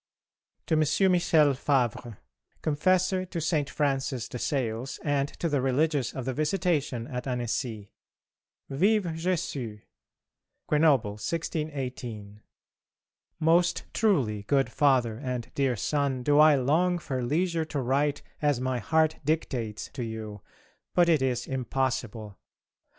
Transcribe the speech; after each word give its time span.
XXVIII. 0.67 0.83
To 0.83 1.03
M. 1.05 1.11
Michel 1.11 1.53
Favre, 1.53 2.17
Confessor 2.63 3.23
to 3.23 3.39
St. 3.39 3.69
Francis 3.69 4.27
de 4.27 4.39
Sales, 4.39 4.99
and 5.03 5.29
to 5.37 5.47
the 5.47 5.61
Religious 5.61 6.11
of 6.15 6.25
the 6.25 6.33
Visitation 6.33 7.05
at 7.05 7.27
Annecy. 7.27 7.93
Vive 8.67 9.03
[+] 9.03 9.13
Jésus! 9.23 9.81
GRENOBLE, 10.65 11.11
1618. 11.19 12.41
Most 13.39 13.83
truly, 13.93 14.41
good 14.41 14.71
Father 14.71 15.17
and 15.19 15.51
dear 15.53 15.75
son, 15.75 16.23
do 16.23 16.39
I 16.39 16.55
long 16.55 16.97
for 16.97 17.21
leisure 17.21 17.65
to 17.65 17.79
write 17.79 18.23
as 18.41 18.59
my 18.59 18.79
heart 18.79 19.17
dictates 19.23 19.89
to 19.93 20.01
you, 20.03 20.41
but 20.95 21.09
it 21.09 21.21
is 21.21 21.45
impossible. 21.45 22.37